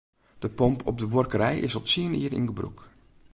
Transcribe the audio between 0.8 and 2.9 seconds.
op de buorkerij is al tsien jier yn gebrûk.